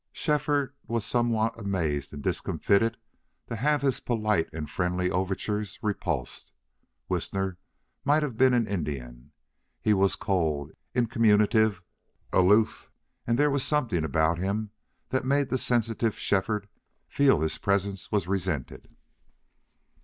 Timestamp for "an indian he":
8.55-9.93